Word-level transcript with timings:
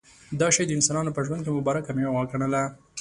دا 0.39 0.47
شی 0.55 0.63
د 0.67 0.71
انسانانو 0.77 1.15
په 1.15 1.21
ژوند 1.27 1.41
کې 1.45 1.51
مبارکه 1.57 1.91
مېوه 1.97 2.13
وګڼله. 2.17 2.63